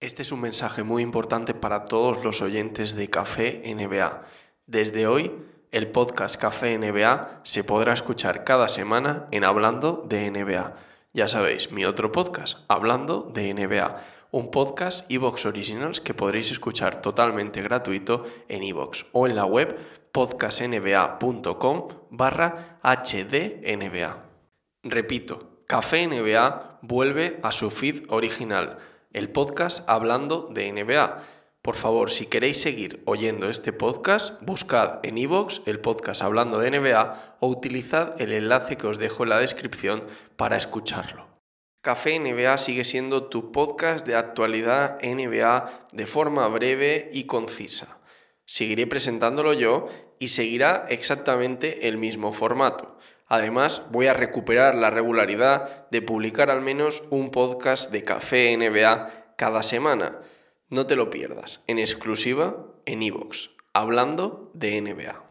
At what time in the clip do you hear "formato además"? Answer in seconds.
52.32-53.84